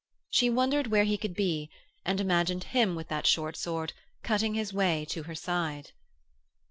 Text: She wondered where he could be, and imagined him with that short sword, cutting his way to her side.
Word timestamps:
She 0.31 0.49
wondered 0.49 0.87
where 0.87 1.03
he 1.03 1.15
could 1.15 1.35
be, 1.35 1.69
and 2.03 2.19
imagined 2.19 2.63
him 2.63 2.95
with 2.95 3.07
that 3.09 3.27
short 3.27 3.55
sword, 3.55 3.93
cutting 4.23 4.55
his 4.55 4.73
way 4.73 5.05
to 5.09 5.21
her 5.21 5.35
side. 5.35 5.91